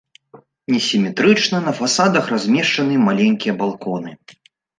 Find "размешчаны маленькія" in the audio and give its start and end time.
2.33-3.53